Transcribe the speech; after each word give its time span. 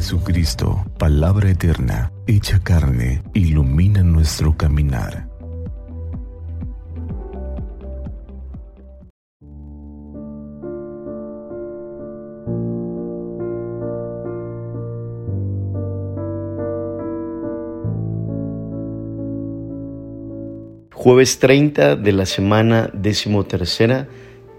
Jesucristo, 0.00 0.82
palabra 0.98 1.50
eterna, 1.50 2.10
hecha 2.26 2.58
carne, 2.60 3.22
ilumina 3.34 4.02
nuestro 4.02 4.56
caminar. 4.56 5.28
Jueves 20.94 21.38
30 21.40 21.96
de 21.96 22.12
la 22.12 22.24
semana 22.24 22.88
decimotercera 22.94 24.08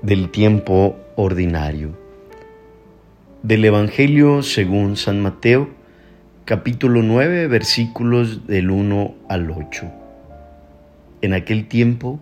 del 0.03 0.29
tiempo 0.29 0.95
ordinario. 1.15 2.10
Del 3.43 3.65
Evangelio 3.65 4.43
según 4.43 4.97
San 4.97 5.19
Mateo, 5.19 5.67
capítulo 6.45 7.01
9, 7.01 7.47
versículos 7.47 8.45
del 8.45 8.69
1 8.69 9.15
al 9.29 9.49
8. 9.49 9.91
En 11.23 11.33
aquel 11.33 11.67
tiempo, 11.67 12.19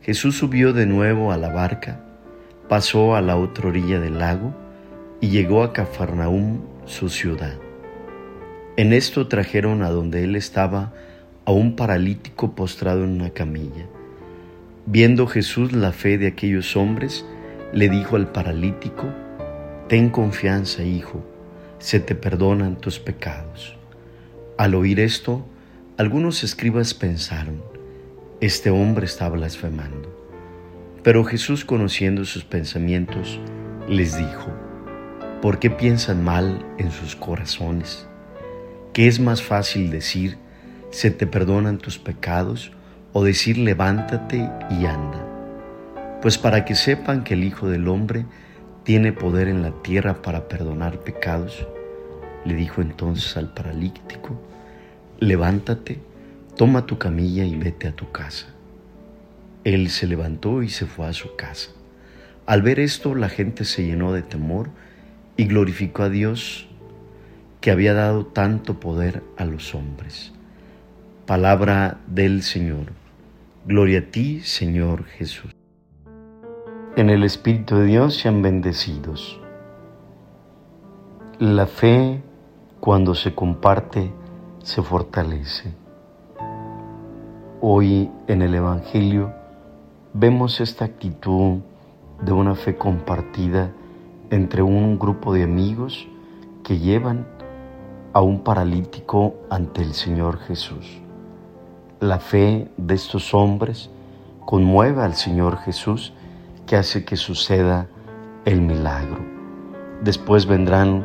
Jesús 0.00 0.38
subió 0.38 0.72
de 0.72 0.86
nuevo 0.86 1.32
a 1.32 1.36
la 1.36 1.50
barca, 1.50 2.00
pasó 2.66 3.14
a 3.14 3.20
la 3.20 3.36
otra 3.36 3.68
orilla 3.68 4.00
del 4.00 4.18
lago 4.18 4.54
y 5.20 5.28
llegó 5.28 5.64
a 5.64 5.74
Cafarnaúm, 5.74 6.62
su 6.86 7.10
ciudad. 7.10 7.58
En 8.78 8.94
esto 8.94 9.28
trajeron 9.28 9.82
a 9.82 9.90
donde 9.90 10.24
él 10.24 10.34
estaba 10.34 10.94
a 11.44 11.52
un 11.52 11.76
paralítico 11.76 12.54
postrado 12.54 13.04
en 13.04 13.10
una 13.10 13.28
camilla. 13.28 13.84
Viendo 14.86 15.26
Jesús 15.26 15.74
la 15.74 15.92
fe 15.92 16.16
de 16.16 16.26
aquellos 16.26 16.74
hombres, 16.74 17.26
le 17.74 17.90
dijo 17.90 18.16
al 18.16 18.32
paralítico, 18.32 19.12
Ten 19.94 20.10
confianza, 20.10 20.82
hijo, 20.82 21.24
se 21.78 22.00
te 22.00 22.16
perdonan 22.16 22.80
tus 22.80 22.98
pecados. 22.98 23.76
Al 24.58 24.74
oír 24.74 24.98
esto, 24.98 25.46
algunos 25.96 26.42
escribas 26.42 26.94
pensaron, 26.94 27.62
este 28.40 28.70
hombre 28.70 29.06
está 29.06 29.28
blasfemando. 29.28 30.12
Pero 31.04 31.22
Jesús, 31.22 31.64
conociendo 31.64 32.24
sus 32.24 32.42
pensamientos, 32.42 33.38
les 33.88 34.18
dijo, 34.18 34.48
¿por 35.40 35.60
qué 35.60 35.70
piensan 35.70 36.24
mal 36.24 36.66
en 36.76 36.90
sus 36.90 37.14
corazones? 37.14 38.08
¿Qué 38.92 39.06
es 39.06 39.20
más 39.20 39.44
fácil 39.44 39.92
decir, 39.92 40.38
se 40.90 41.12
te 41.12 41.28
perdonan 41.28 41.78
tus 41.78 42.00
pecados, 42.00 42.72
o 43.12 43.22
decir, 43.22 43.58
levántate 43.58 44.38
y 44.70 44.86
anda? 44.86 45.24
Pues 46.20 46.36
para 46.36 46.64
que 46.64 46.74
sepan 46.74 47.22
que 47.22 47.34
el 47.34 47.44
Hijo 47.44 47.68
del 47.68 47.86
Hombre 47.86 48.24
tiene 48.84 49.12
poder 49.12 49.48
en 49.48 49.62
la 49.62 49.70
tierra 49.82 50.20
para 50.22 50.46
perdonar 50.46 51.00
pecados, 51.00 51.66
le 52.44 52.54
dijo 52.54 52.82
entonces 52.82 53.36
al 53.38 53.52
paralítico, 53.52 54.38
levántate, 55.18 56.00
toma 56.56 56.84
tu 56.84 56.98
camilla 56.98 57.44
y 57.44 57.56
vete 57.56 57.88
a 57.88 57.96
tu 57.96 58.12
casa. 58.12 58.46
Él 59.64 59.88
se 59.88 60.06
levantó 60.06 60.62
y 60.62 60.68
se 60.68 60.84
fue 60.84 61.06
a 61.06 61.14
su 61.14 61.34
casa. 61.36 61.70
Al 62.44 62.60
ver 62.60 62.78
esto, 62.78 63.14
la 63.14 63.30
gente 63.30 63.64
se 63.64 63.86
llenó 63.86 64.12
de 64.12 64.20
temor 64.20 64.68
y 65.38 65.46
glorificó 65.46 66.02
a 66.02 66.10
Dios 66.10 66.68
que 67.62 67.70
había 67.70 67.94
dado 67.94 68.26
tanto 68.26 68.78
poder 68.78 69.22
a 69.38 69.46
los 69.46 69.74
hombres. 69.74 70.32
Palabra 71.24 72.00
del 72.06 72.42
Señor. 72.42 72.92
Gloria 73.64 74.00
a 74.00 74.02
ti, 74.02 74.42
Señor 74.42 75.06
Jesús. 75.06 75.63
En 76.96 77.10
el 77.10 77.24
Espíritu 77.24 77.74
de 77.74 77.86
Dios 77.86 78.14
sean 78.14 78.40
bendecidos. 78.40 79.40
La 81.40 81.66
fe, 81.66 82.22
cuando 82.78 83.16
se 83.16 83.34
comparte, 83.34 84.12
se 84.62 84.80
fortalece. 84.80 85.74
Hoy 87.60 88.12
en 88.28 88.42
el 88.42 88.54
Evangelio 88.54 89.32
vemos 90.12 90.60
esta 90.60 90.84
actitud 90.84 91.62
de 92.24 92.30
una 92.30 92.54
fe 92.54 92.76
compartida 92.76 93.72
entre 94.30 94.62
un 94.62 94.96
grupo 94.96 95.34
de 95.34 95.42
amigos 95.42 96.06
que 96.62 96.78
llevan 96.78 97.26
a 98.12 98.20
un 98.20 98.44
paralítico 98.44 99.34
ante 99.50 99.82
el 99.82 99.94
Señor 99.94 100.38
Jesús. 100.38 101.00
La 101.98 102.20
fe 102.20 102.70
de 102.76 102.94
estos 102.94 103.34
hombres 103.34 103.90
conmueve 104.46 105.02
al 105.02 105.14
Señor 105.14 105.56
Jesús 105.56 106.12
que 106.66 106.76
hace 106.76 107.04
que 107.04 107.16
suceda 107.16 107.86
el 108.44 108.60
milagro. 108.60 109.18
Después 110.02 110.46
vendrán 110.46 111.04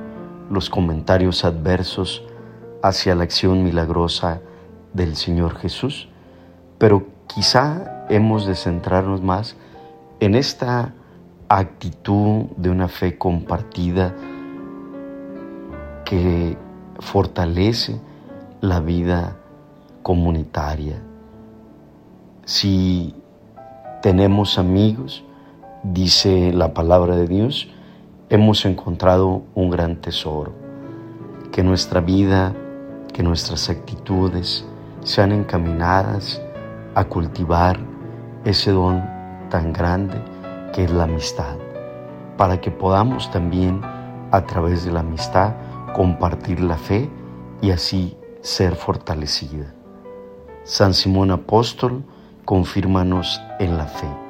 los 0.50 0.70
comentarios 0.70 1.46
adversos 1.46 2.24
hacia 2.82 3.16
la 3.16 3.24
acción 3.24 3.64
milagrosa 3.64 4.42
del 4.94 5.16
Señor 5.16 5.58
Jesús, 5.58 6.10
pero 6.78 7.08
quizá 7.28 8.06
hemos 8.10 8.46
de 8.46 8.56
centrarnos 8.56 9.22
más 9.22 9.56
en 10.20 10.36
esta 10.36 10.94
actitud 11.48 12.46
de 12.58 12.70
una 12.70 12.88
fe 12.88 13.18
compartida 13.18 14.16
que 16.06 16.58
fortalece 17.00 18.00
la 18.62 18.80
vida 18.80 19.38
comunitaria. 20.04 21.02
Si 22.46 23.14
tenemos 24.02 24.58
amigos, 24.58 25.24
dice 25.84 26.52
la 26.54 26.74
palabra 26.74 27.16
de 27.16 27.28
Dios, 27.28 27.70
hemos 28.30 28.66
encontrado 28.66 29.44
un 29.56 29.70
gran 29.70 29.96
tesoro. 29.98 30.54
Que 31.52 31.64
nuestra 31.64 32.02
vida, 32.02 32.54
que 33.14 33.24
nuestras 33.24 33.70
actitudes 33.70 34.66
sean 35.04 35.32
encaminadas 35.32 36.42
a 36.96 37.06
cultivar 37.06 37.80
ese 38.46 38.72
don 38.72 39.04
tan 39.50 39.74
grande 39.74 40.22
que 40.74 40.84
es 40.84 40.92
la 40.92 41.04
amistad, 41.04 41.58
para 42.38 42.62
que 42.62 42.72
podamos 42.72 43.32
también 43.32 43.82
a 44.32 44.46
través 44.46 44.86
de 44.86 44.92
la 44.92 45.00
amistad 45.00 45.54
compartir 45.96 46.60
la 46.60 46.78
fe 46.78 47.10
y 47.62 47.72
así 47.72 48.16
ser 48.42 48.76
fortalecida. 48.76 49.74
San 50.64 50.94
Simón 50.94 51.32
Apóstol, 51.32 52.04
confírmanos 52.46 53.42
en 53.60 53.78
la 53.78 53.86
fe. 53.86 54.29